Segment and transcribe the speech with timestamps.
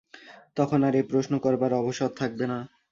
[0.57, 2.57] তখন আর এ প্রশ্ন করবার অবসর থাকবে না।